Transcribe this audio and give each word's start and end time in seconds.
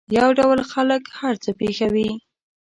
یو 0.17 0.29
ډول 0.39 0.59
خلک 0.71 1.03
هر 1.19 1.35
څه 1.43 1.51
پېښوي. 1.59 2.09